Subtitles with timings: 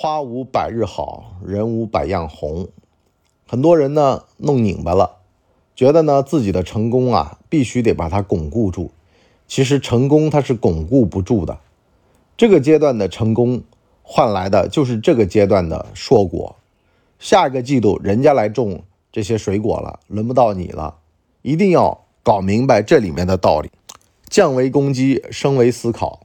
[0.00, 2.68] 花无百日好，人无百样红。
[3.48, 5.16] 很多人呢弄拧巴了，
[5.74, 8.92] 觉得呢自己的成功啊必须得把它巩固住。
[9.48, 11.58] 其实成功它是巩固不住的，
[12.36, 13.64] 这个阶段的成功
[14.04, 16.54] 换来的就是这个阶段的硕果。
[17.18, 20.98] 下一个季度人家来种这些水果了，轮不到你了。
[21.42, 23.68] 一定要搞明白这里面的道理。
[24.28, 26.20] 降维攻击，升维思考。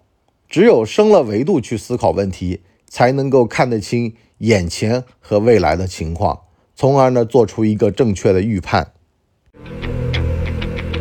[0.47, 2.61] 只有升了维度去思考问题。
[2.95, 6.41] 才能够看得清眼前和未来的情况，
[6.75, 8.93] 从而呢做出一个正确的预判。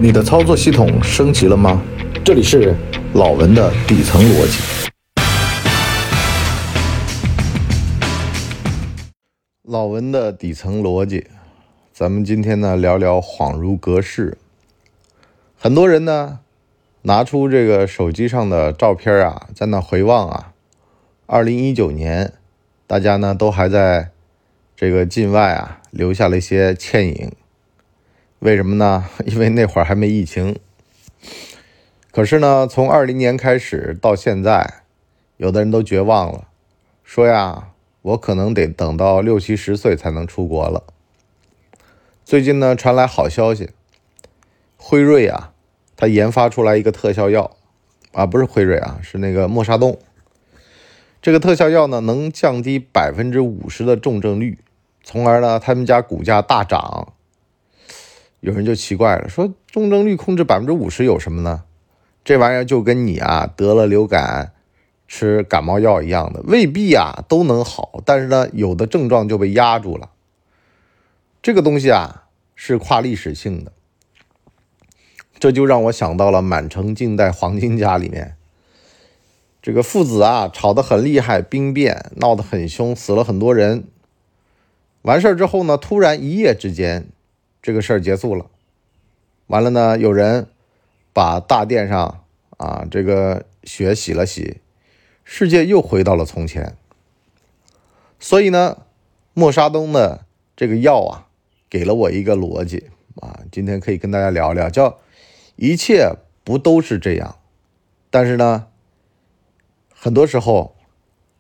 [0.01, 1.83] 你的操作系统升级了吗？
[2.25, 2.75] 这里是
[3.13, 4.89] 老文的底层逻辑。
[9.65, 11.27] 老文的底层逻辑，
[11.93, 14.39] 咱们今天呢聊聊恍如隔世。
[15.59, 16.39] 很多人呢
[17.03, 20.52] 拿出这个手机上的照片啊，在那回望啊。
[21.35, 22.35] 二零一九年，
[22.87, 24.11] 大家呢都还在
[24.77, 27.33] 这个境外啊留下了一些倩影。
[28.41, 29.09] 为什么呢？
[29.25, 30.59] 因为那会儿还没疫情。
[32.11, 34.83] 可是呢，从二零年开始到现在，
[35.39, 36.49] 有的人都绝望了，
[37.03, 37.71] 说呀，
[38.03, 40.85] 我可能得等到六七十岁才能出国了。
[42.27, 43.71] 最近呢，传来好消息，
[44.77, 45.55] 辉瑞啊，
[45.97, 47.57] 它研发出来一个特效药
[48.13, 49.99] 啊，不是辉瑞啊，是那个默沙东。
[51.23, 54.59] 这个特效药呢，能降低百分之五十的重症率，
[55.05, 57.13] 从而呢，他们家股价大涨。
[58.41, 61.63] 有人就奇怪了，说重症率控制百分之五十有什么呢？
[62.25, 64.53] 这玩意儿就跟你啊得了流感
[65.07, 70.11] 吃感冒药一样的，未必啊都能好，但是呢，有的症状就被压住了。
[71.41, 72.25] 这个东西啊
[72.57, 73.71] 是跨历史性的，
[75.39, 78.37] 这就让我想到了《满城尽带黄金甲》里面。
[79.63, 83.85] 这个父子啊，吵得很厉害，兵变闹得很凶，死了很多人。
[85.03, 87.07] 完事儿之后呢，突然一夜之间，
[87.63, 88.47] 这个事儿结束了。
[89.47, 90.49] 完了呢，有人
[91.13, 92.25] 把大殿上
[92.57, 94.57] 啊这个血洗了洗，
[95.23, 96.77] 世界又回到了从前。
[98.19, 98.79] 所以呢，
[99.33, 100.25] 莫沙东的
[100.57, 101.29] 这个药啊，
[101.71, 102.91] 给了我一个逻辑
[103.21, 104.99] 啊，今天可以跟大家聊聊，叫
[105.55, 107.37] 一切不都是这样，
[108.11, 108.67] 但是呢。
[110.05, 110.75] 很多时候，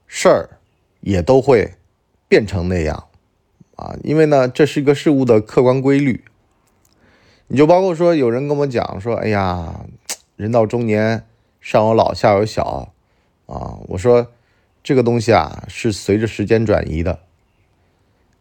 [0.07, 0.61] 事儿
[1.01, 1.75] 也都会
[2.29, 3.09] 变成那样
[3.75, 6.23] 啊，因为呢，这是一个事物的客观规律。
[7.49, 9.85] 你就包括说，有人跟我讲说：“哎呀，
[10.37, 11.27] 人到中年，
[11.61, 12.93] 上有老，下有小
[13.47, 14.29] 啊。”我说
[14.85, 17.19] ：“这个东西啊，是随着时间转移的。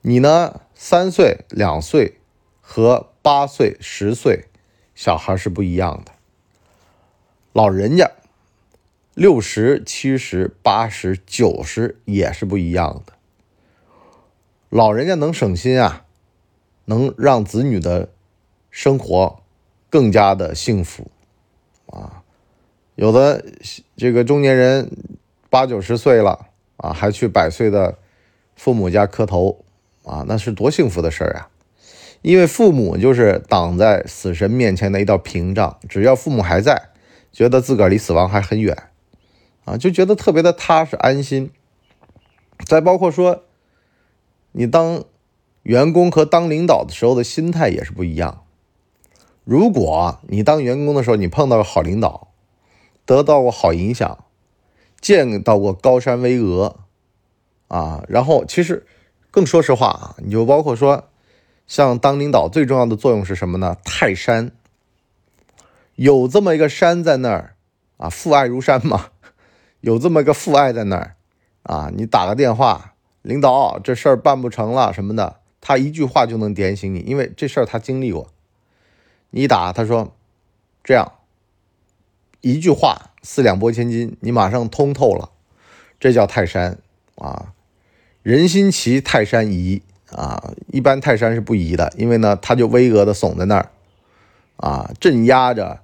[0.02, 2.20] 你呢，三岁、两岁
[2.62, 4.46] 和八岁、十岁
[4.94, 6.12] 小孩是不一样的，
[7.53, 8.12] 老人家。”
[9.13, 13.13] 六十七十八十九十也是不一样的。
[14.69, 16.05] 老人家能省心啊，
[16.85, 18.09] 能让子女的
[18.69, 19.41] 生活
[19.89, 21.11] 更加的幸福
[21.88, 22.23] 啊。
[22.95, 23.44] 有的
[23.97, 24.89] 这个中年人
[25.49, 26.47] 八九十岁了
[26.78, 27.97] 啊，还去百岁的
[28.55, 29.66] 父母家磕头
[30.05, 31.49] 啊，那是多幸福的事儿啊！
[32.22, 36.89] 因为父母就是挡在死神面前的一道屏障，只要父母还在，
[37.33, 38.78] 觉得自个儿离死亡还很远。
[39.66, 41.51] 啊，就觉得特别的踏实安心。
[42.66, 43.44] 再包括说，
[44.51, 45.03] 你当
[45.63, 48.44] 员工和当领导的时候的心态也是不一样。
[49.44, 52.29] 如果你当员工的时候，你碰到个好领导，
[53.05, 54.25] 得到过好影响，
[54.99, 56.75] 见到过高山巍峨，
[57.67, 58.85] 啊，然后其实
[59.31, 61.09] 更说实话啊，你就包括说，
[61.66, 63.78] 像当领导最重要的作用是什么呢？
[63.83, 64.51] 泰山，
[65.95, 67.55] 有这么一个山在那儿
[67.97, 69.09] 啊，父爱如山嘛。
[69.81, 71.16] 有这么个父爱在那儿，
[71.64, 78.28] 啊，你打个电话，领导这事儿办不成了什么的，他一句话就能点醒你，因为这事儿他经历过。
[79.31, 80.14] 你打他说，
[80.84, 81.14] 这样，
[82.41, 85.31] 一句话四两拨千斤，你马上通透了，
[86.00, 86.78] 这叫泰山
[87.16, 87.53] 啊，
[88.23, 93.72] 人心齐，泰山移啊，一般泰山是不移的，因为呢，他就巍峨的耸在那儿，
[94.58, 95.79] 啊，镇压着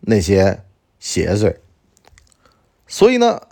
[0.00, 0.62] 那些
[0.98, 1.56] 邪祟。
[2.90, 3.42] 所以呢，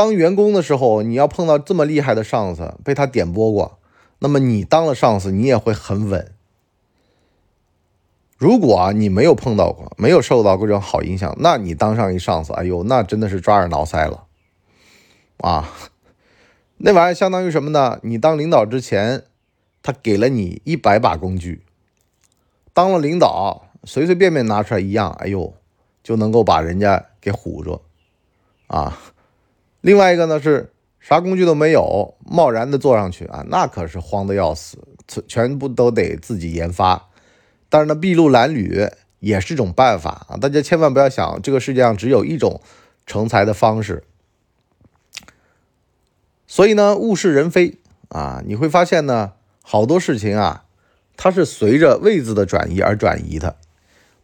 [0.00, 3.78] 当员工的时候，你要碰到这么厉害的上司，被他点拨过，
[4.20, 6.32] 那么你当了上司，你也会很稳。
[8.38, 14.24] 如果你没有碰到过，没有受到过这种好影响，那你当上一上司，哎呦，那真的是抓耳挠腮了
[15.36, 15.68] 啊！
[16.78, 18.00] 那玩意儿相当于什么呢？
[18.02, 19.24] 你当领导之前，
[19.82, 21.62] 他给了你一百把工具，
[22.72, 25.52] 当了领导，随随便便拿出来一样，哎呦，
[26.02, 27.82] 就能够把人家给唬住。
[28.68, 28.98] 啊，
[29.80, 34.78] 另外一个呢是啥工具都没有，贸然的坐上去啊，那可是慌的要死，
[35.26, 37.08] 全部都得自己研发。
[37.68, 38.88] 但是呢，筚路蓝缕
[39.20, 40.36] 也是种办法啊！
[40.36, 42.60] 大家千万不要想这个世界上只有一种
[43.06, 44.02] 成才的方式。
[46.46, 47.78] 所以呢，物是人非
[48.08, 50.64] 啊，你会发现呢，好多事情啊，
[51.16, 53.56] 它是随着位子的转移而转移的。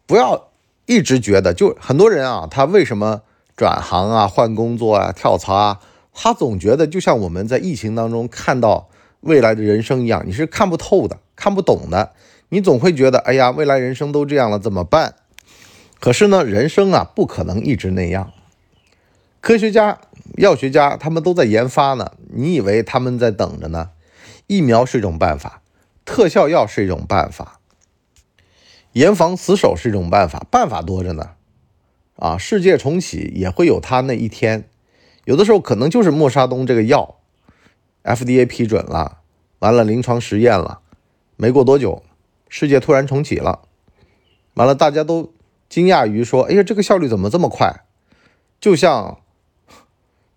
[0.07, 0.49] 不要
[0.87, 3.23] 一直觉得，就很多人啊，他为什么
[3.57, 5.81] 转行啊、换工作啊、跳槽啊？
[6.13, 8.89] 他总觉得就像我们在疫情当中看到
[9.21, 12.13] 未来的人生一样，你是看不透的、看不懂的。
[12.49, 15.15] 你总会觉得，哎呀，未来人生都这样了，怎么办？
[15.99, 18.33] 可是呢，人生啊，不可能一直那样。
[19.41, 19.99] 科学家、
[20.37, 23.91] 药学家他们都在研发呢，你以为他们在等着呢？
[24.47, 25.61] 疫苗是一种办法，
[26.05, 27.61] 特效药是一种办法，
[28.93, 31.36] 严防死守是一种办法，办法多着呢。
[32.17, 34.69] 啊，世界重启也会有它那一天。
[35.25, 37.17] 有的时候可能就是默沙东这个药
[38.05, 39.19] ，FDA 批准了，
[39.59, 40.81] 完了临床实验了，
[41.37, 42.03] 没过多久，
[42.49, 43.69] 世界突然重启了，
[44.55, 45.33] 完了大家都
[45.69, 47.83] 惊讶于说：“哎呀，这个效率怎么这么快？”
[48.61, 49.19] 就像《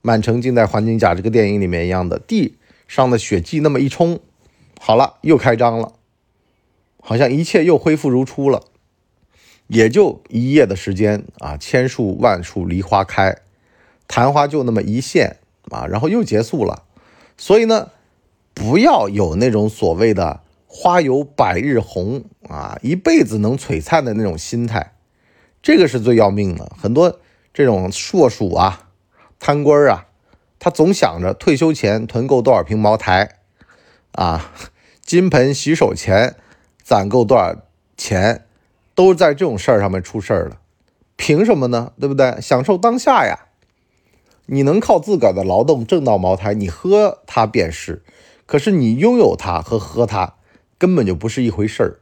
[0.01, 4.19] 满城尽带黄金甲》这个电影里面一样的，地上的血迹那么一冲，
[4.81, 5.93] 好了，又开张了，
[6.99, 8.63] 好像一切又恢复如初了，
[9.69, 13.37] 也就一夜的时间啊，千树万树梨花开。
[14.07, 15.37] 昙花就那么一现
[15.69, 16.83] 啊，然后又结束了。
[17.37, 17.91] 所以呢，
[18.55, 24.93] 不要有那种所谓的“花有百日红”啊，一辈子能璀璨的那种心态，
[25.61, 26.71] 这个是最要命的。
[26.75, 27.19] 很多
[27.53, 28.89] 这种硕鼠啊、
[29.39, 30.07] 贪官啊，
[30.57, 33.35] 他总想着退休前囤够多少瓶茅台
[34.13, 34.51] 啊，
[35.05, 36.35] 金盆洗手前
[36.81, 37.55] 攒够多少
[37.95, 38.45] 钱，
[38.99, 40.59] 都是在这种事儿上面出事儿了。
[41.15, 41.93] 凭什么呢？
[41.97, 42.37] 对不对？
[42.41, 43.45] 享受当下呀。
[44.47, 48.01] 你能靠自个儿的劳动挣到茅台，你喝它便是；
[48.45, 50.33] 可是你拥有它和喝它
[50.77, 51.99] 根本就不是一回事儿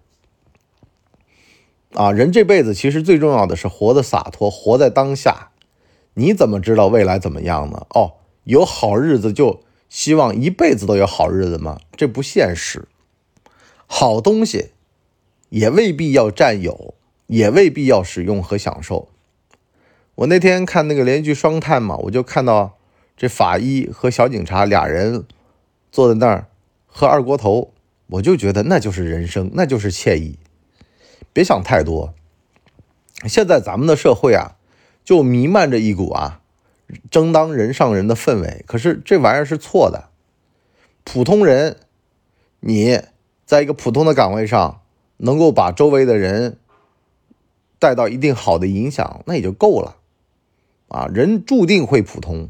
[1.93, 2.11] 啊！
[2.11, 5.49] 人这辈子其实最重要的是活得洒脱，活在当下。
[6.15, 7.85] 你怎么知道未来怎么样呢？
[7.91, 8.13] 哦，
[8.45, 11.77] 有好日子就希望一辈子都有好日子吗？
[11.95, 12.87] 这不现实。
[13.85, 14.71] 好东西
[15.49, 16.93] 也未必要占有，
[17.27, 19.09] 也未必要使用和享受。
[20.15, 22.77] 我那天看那个连续双探嘛，我就看到
[23.15, 25.25] 这法医和小警察俩人
[25.91, 26.47] 坐在那儿
[26.85, 27.71] 喝二锅头，
[28.07, 30.39] 我就觉得那就是人生，那就是惬意。
[31.31, 32.13] 别想太多。
[33.27, 34.57] 现在咱们的社会啊，
[35.03, 36.41] 就弥漫着一股啊
[37.11, 40.09] 争当人上人的氛围，可是这玩意儿是错的。
[41.03, 41.77] 普通人，
[42.59, 43.01] 你
[43.45, 44.81] 在一个普通的岗位上，
[45.17, 46.57] 能够把周围的人
[47.79, 49.97] 带到一定好的影响，那也就够了。
[50.87, 52.49] 啊，人注定会普通，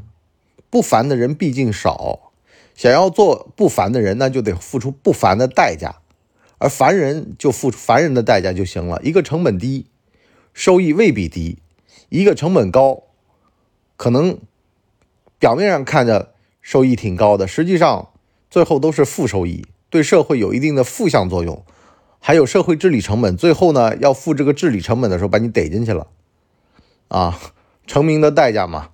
[0.70, 2.32] 不凡的人毕竟少。
[2.74, 5.96] 想要做不凡的人，那就得付出不凡的代价，
[6.58, 9.00] 而凡人就付出凡人的代价就行了。
[9.02, 9.86] 一个成本低，
[10.54, 11.58] 收益未必低；
[12.08, 13.02] 一个成本高，
[13.96, 14.38] 可能
[15.40, 18.10] 表面上看着收益挺高的，实际上
[18.48, 21.64] 最后都是负收益，对社会有一定的负向作用，
[22.18, 23.36] 还有社会治理成本。
[23.36, 26.06] 最后呢，要付这个治理成本的时候，把你逮进去了，
[27.08, 27.38] 啊。
[27.86, 28.90] 成名的代价嘛，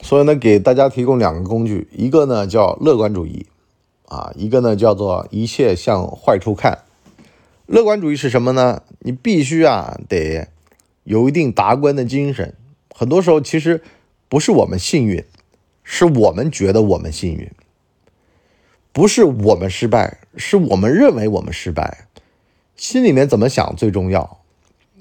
[0.00, 3.44] 所以呢，给大家提供两个工具，一个呢叫乐观主义，
[4.06, 6.78] 啊，一个呢叫做一切向坏处看。
[7.66, 8.80] 乐观主义是什么呢？
[9.00, 10.48] 你必须啊得
[11.04, 12.54] 有一定达观的精神。
[12.94, 13.82] 很多时候其实
[14.30, 15.22] 不是我们幸运，
[15.84, 17.52] 是我们觉得我们幸运，
[18.92, 22.06] 不是我们失败，是我们认为我们失败。
[22.76, 24.38] 心里面怎么想最重要。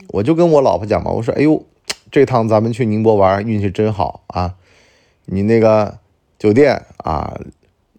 [0.09, 1.65] 我就跟我老婆讲嘛，我说，哎呦。
[2.11, 4.55] 这趟咱们去宁波玩，运气真好啊！
[5.25, 5.99] 你那个
[6.39, 7.39] 酒店啊，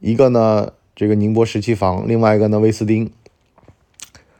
[0.00, 3.12] 一个呢这个宁波十七房，另外一个呢威斯汀。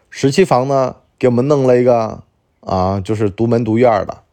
[0.09, 2.25] 十七房呢给我们弄了一个
[2.59, 4.25] 啊，就是独门独院的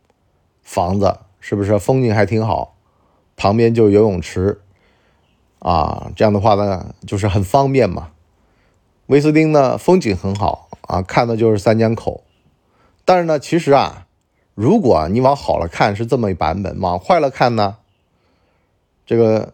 [0.64, 2.76] 房子，是不是风景还挺好？
[3.36, 4.60] 旁边就游泳池
[5.60, 8.10] 啊，这样的话呢就是很方便嘛。
[9.08, 12.24] 威斯汀呢风景很好啊，看的就是三江口，
[13.06, 14.04] 但是呢其实啊。
[14.60, 17.78] 如果你往好了看是这么一版本，往坏了看呢？
[19.06, 19.54] 这个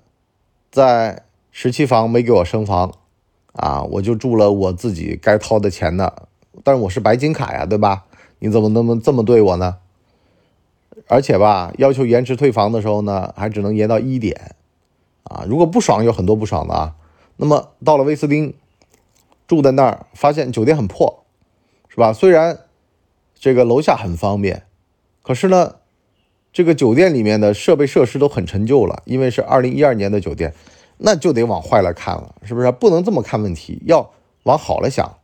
[0.72, 2.94] 在十七房没给我升房
[3.52, 6.30] 啊，我就住了我自己该掏的钱的，
[6.64, 8.06] 但是我是白金卡呀，对吧？
[8.40, 9.80] 你怎么那么这么对我呢？
[11.10, 14.56] 而且吧，要求延迟退房的时候呢，还只能延到一点
[15.24, 15.46] 啊。
[15.48, 16.96] 如果不爽，有很多不爽的啊。
[17.38, 18.56] 那么到了威斯汀，
[19.48, 21.26] 住在那儿，发现酒店很破，
[21.90, 22.14] 是吧？
[22.14, 22.60] 虽然
[23.34, 24.64] 这个楼下很方便。
[25.22, 25.76] 可是呢，
[26.52, 30.54] 这个酒店里面的设备设施都很陈旧了，因为是二零一二年的酒店，
[30.98, 32.72] 那就得往坏了看了，是不是？
[32.72, 34.12] 不能这么看问题，要
[34.44, 35.18] 往好了想。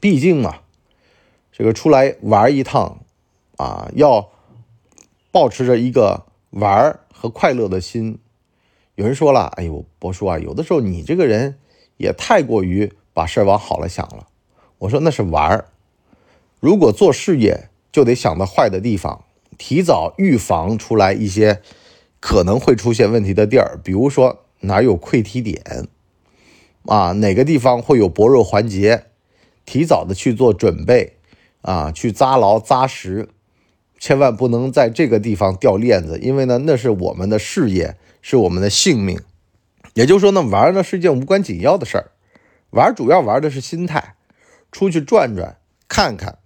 [0.00, 0.60] 毕竟嘛，
[1.50, 3.00] 这个出来玩一趟
[3.56, 4.30] 啊，要
[5.30, 8.18] 保持着一个玩和快乐的心。
[8.94, 11.58] 有人说了：“哎呦，博叔啊，有的时候你这个人
[11.96, 14.26] 也太过于把事儿往好了想了。”
[14.78, 15.66] 我说：“那是玩儿，
[16.60, 19.24] 如果做事业就得想到坏的地方，
[19.56, 21.62] 提早预防出来一些
[22.20, 25.88] 可能会出现问题的地儿，比如说哪有溃堤点
[26.86, 29.06] 啊，哪个地方会有薄弱环节，
[29.64, 31.16] 提早的去做准备
[31.62, 33.28] 啊，去扎牢扎实，
[34.02, 37.94] 千万不能在这个地方掉链子，因为呢，那是我们的事业。”
[38.24, 39.18] 是我们的性命，
[39.94, 42.12] 也就是说呢，玩呢是一件无关紧要的事儿，
[42.70, 44.14] 玩主要玩的是心态，
[44.70, 45.56] 出去转转
[45.88, 46.38] 看看，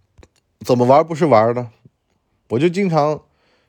[0.64, 1.68] 怎么玩不是玩呢？
[2.48, 3.20] 我就经常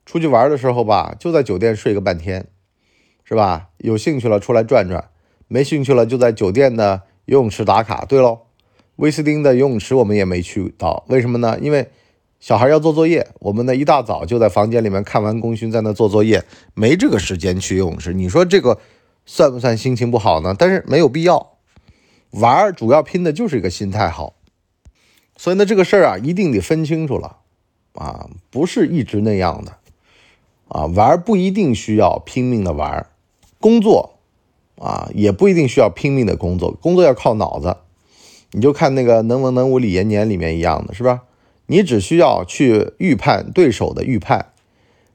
[0.05, 2.47] 出去玩的时候吧，就在酒店睡个半天，
[3.25, 3.67] 是吧？
[3.79, 5.09] 有兴趣了出来转转，
[5.49, 8.05] 没兴趣了就在酒店的游泳池打卡。
[8.05, 8.43] 对喽，
[8.95, 11.59] 威斯汀的游泳池我们也没去到，为什么呢？
[11.61, 11.91] 因为。
[12.39, 16.43] 小孩要做作业，我们呢一大早就在房间里面看完功勋，在那做作业，
[16.75, 18.13] 没这个时间去游泳池。
[18.13, 18.79] 你说这个
[19.25, 20.55] 算不算心情不好呢？
[20.57, 21.57] 但是没有必要
[22.31, 24.35] 玩，主要拼的就是一个心态好。
[25.35, 27.37] 所以呢，这个事儿啊，一定得分清楚了
[27.93, 29.73] 啊，不是一直那样的
[30.67, 30.85] 啊。
[30.85, 33.07] 玩不一定需要拼命的玩，
[33.59, 34.17] 工作
[34.77, 37.77] 啊也不一定需要拼命的工作，工作要靠脑子。
[38.51, 41.23] 你就看那个能文能武李延年里面一样的，是吧？
[41.67, 44.53] 你只需要去预判对手的预判，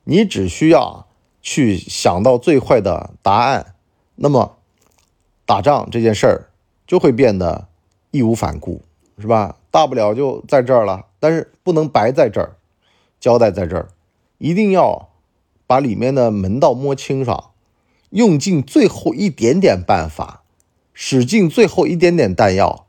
[0.04, 1.06] 你只需要
[1.40, 3.75] 去想到最坏的答案，
[4.16, 4.59] 那么
[5.47, 6.50] 打仗这件事儿
[6.87, 7.68] 就会变得
[8.11, 8.82] 义无反顾，
[9.18, 9.56] 是吧？
[9.71, 12.56] 大不了就在这儿了，但是不能白在这儿，
[13.18, 13.88] 交代在这儿，
[14.37, 15.09] 一定要
[15.66, 17.52] 把里面的门道摸清爽，
[18.11, 20.42] 用尽最后一点点办法，
[20.92, 22.85] 使尽最后一点点弹药，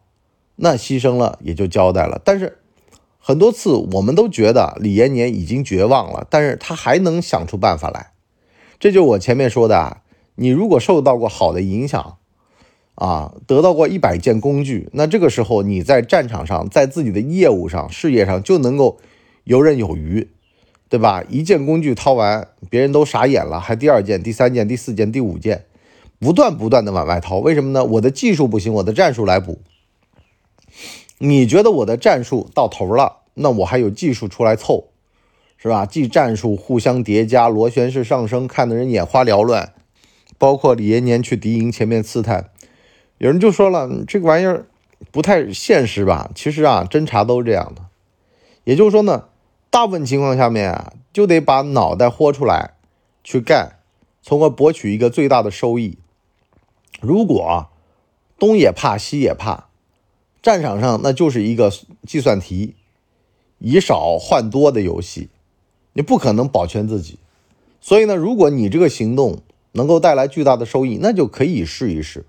[0.58, 2.60] 那牺牲了也就交代了，但是。
[3.26, 8.12] 很多次，我们都觉得李延年已经绝望了，但是他还能想出办法来。
[8.82, 10.02] 这就是我前面说的啊，
[10.36, 12.18] 你如果受到过好的影响，
[12.96, 18.98] 啊，得到过一百件工具，那这个时候你在战场上，在自己的业务上、事业上就能够
[19.46, 20.30] 游刃有余，
[20.90, 21.24] 对吧？
[21.30, 25.64] 一件工具掏完，别人都傻眼了，还第二件、第三件、第四件、第五件，
[26.20, 27.38] 不断不断的往外掏。
[27.38, 27.86] 为什么呢？
[27.86, 29.62] 我的技术不行，我的战术来补。
[31.26, 34.90] 你觉得我的战术到头了，那我还有技术出来凑，
[35.56, 35.86] 是吧？
[35.86, 39.74] 技战术互相叠加，螺旋式上升，看得人眼花缭乱。
[40.38, 42.50] 包括李延年去敌营前面刺探，
[43.20, 44.66] 有人就说了，这个玩意儿
[45.14, 46.30] 不太现实吧？
[46.36, 47.84] 其实啊，侦查都是这样的。
[48.66, 49.30] 也就是说呢，
[49.70, 52.74] 大部分情况下面啊，就得把脑袋豁出来
[53.24, 53.78] 去干，
[54.22, 55.98] 从而博取一个最大的收益。
[57.00, 57.68] 如果
[58.38, 59.70] 东也怕，西也怕。
[60.44, 61.72] 战场上那就是一个
[62.06, 62.76] 计算题，
[63.60, 65.30] 以少换多的游戏，
[65.94, 67.18] 你不可能保全自己。
[67.80, 69.40] 所以呢，如果你这个行动
[69.72, 72.26] 能够带来巨大的收益，那就可以试一试。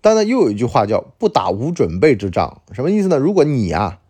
[0.00, 3.16] 但呢，又有一句话叫“不打无准备之仗”，什么意思呢？
[3.16, 4.00] 如果你啊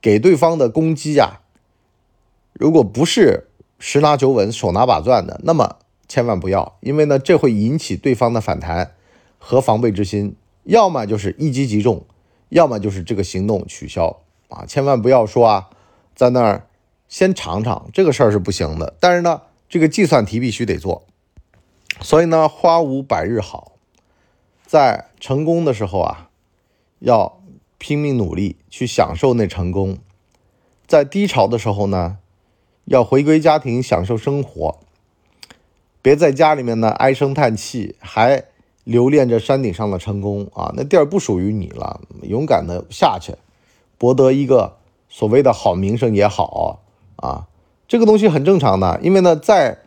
[0.00, 1.42] 给对方的攻击啊，
[2.52, 8.92] 如果不是十拿九稳、手拿把攥的，那么千万不要，因为呢，这会引起对方的反弹
[9.38, 12.04] 和防备之心，要么就是一击即中。
[12.52, 15.70] 要么就是这个行动取消啊，千万不要说啊，
[16.14, 16.66] 在那儿
[17.08, 18.94] 先尝尝这个事儿是不行的。
[19.00, 19.40] 但是呢，
[19.70, 21.06] 这个计算题必须得做。
[22.02, 23.72] 所以呢，花无百日好，
[24.66, 26.28] 在成功的时候啊，
[26.98, 27.40] 要
[27.78, 29.94] 拼命努力去享受那成功；
[30.86, 32.18] 在低潮的时候呢，
[32.84, 34.78] 要回归家庭享受生活，
[36.02, 38.44] 别在家里面呢唉声叹气，还。
[38.84, 43.34] 留恋着山顶上的成功啊，那地儿不属于你了，勇敢的下去，
[43.96, 46.80] 博得一个所谓的好名声也好
[47.14, 47.46] 啊，
[47.86, 49.78] 这个东西很正常的，因为呢，在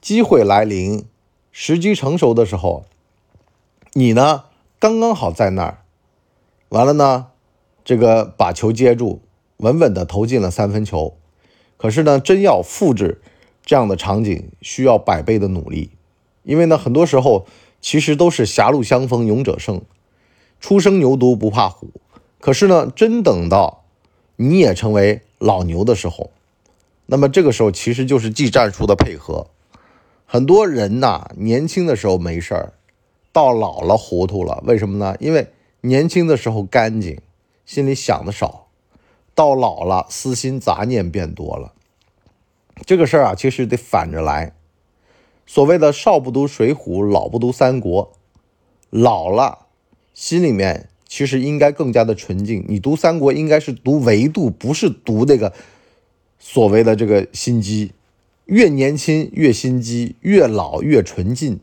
[0.00, 1.04] 机会来临、
[1.50, 2.84] 时机成熟的时候，
[3.94, 4.44] 你呢
[4.78, 5.78] 刚刚好在那儿，
[6.68, 7.26] 完了呢，
[7.84, 9.20] 这个把球接住，
[9.56, 11.16] 稳稳的投进了三分球，
[11.76, 13.20] 可是呢，真要复制
[13.64, 15.90] 这样的场景，需要百倍的努力，
[16.44, 17.44] 因为呢，很多时候。
[17.80, 19.82] 其实都是狭路相逢勇者胜，
[20.60, 21.90] 初生牛犊不怕虎。
[22.40, 23.84] 可是呢，真等到
[24.36, 26.30] 你也成为老牛的时候，
[27.06, 29.46] 那么这个时候其实就是技战术的配合。
[30.26, 32.72] 很多人呐，年轻的时候没事儿，
[33.32, 34.62] 到老了糊涂了。
[34.66, 35.16] 为什么呢？
[35.20, 35.48] 因为
[35.80, 37.20] 年轻的时候干净，
[37.64, 38.68] 心里想的少；
[39.34, 41.72] 到老了，私心杂念变多了。
[42.84, 44.52] 这个事儿啊，其实得反着来。
[45.48, 48.12] 所谓的少不读水浒，老不读三国，
[48.90, 49.60] 老了
[50.12, 52.66] 心里面其实应该更加的纯净。
[52.68, 55.54] 你读三国应该是读维度，不是读那个
[56.38, 57.92] 所谓的这个心机。
[58.44, 61.60] 越年轻越心机，越老越纯净。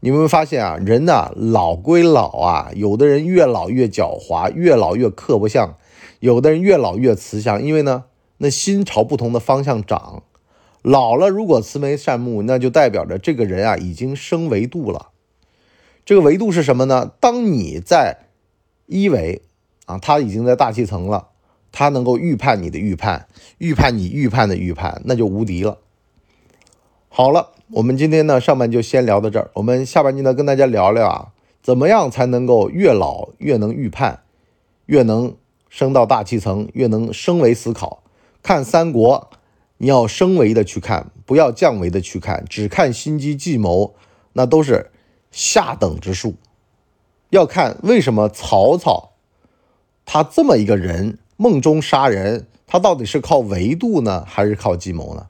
[0.00, 0.78] 你们发现啊？
[0.78, 5.76] 人呐，老归老啊，有的人越老越狡猾，越老越刻不像；
[6.20, 8.04] 有的人越老越慈祥，因为呢，
[8.38, 10.22] 那心朝不同的方向长。
[10.84, 15.08] 老了，如果慈眉善目，那就代表着这个人啊已经升维度了。
[16.04, 17.10] 这个维度是什么呢？
[17.20, 18.26] 当你在
[18.84, 19.40] 一维
[19.86, 21.28] 啊，他已经在大气层了，
[21.72, 23.26] 他能够预判你的预判，
[23.56, 25.78] 预判你预判的预判，那就无敌了。
[27.08, 34.20] 好了，我们今天呢上半就先聊到这儿，我们下半集呢跟大家聊聊啊，怎么样才能够越老越能预判，
[34.84, 35.34] 越能
[35.70, 38.02] 升到大气层，越能升维思考，
[38.42, 39.30] 看三国。
[39.78, 43.94] 你要升维的去看，不要降维的去看，只看心机计谋，
[44.34, 44.90] 那都是
[45.30, 46.36] 下等之术。
[47.30, 49.12] 要看为什么曹操
[50.04, 55.26] 他这么一个人梦中杀人，他到底是靠维度呢，还是靠计谋呢？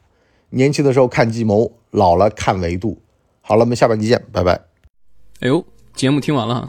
[0.51, 3.01] 年轻的时候看计谋，老了看维度。
[3.41, 4.61] 好了，我们下半集见，拜拜。
[5.41, 6.69] 哎呦，节目听完了，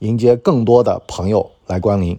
[0.00, 2.18] 迎接更多的朋友来光临。